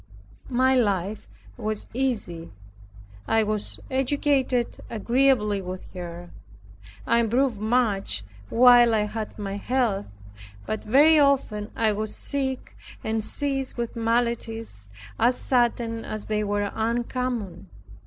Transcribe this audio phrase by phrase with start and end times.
[0.49, 2.49] My life was easy;
[3.27, 6.31] I was educated agreeably with her.
[7.05, 10.07] I improved much while I had my health,
[10.65, 16.71] but very often I was sick, and seized with maladies as sudden as they were
[16.73, 17.69] uncommon.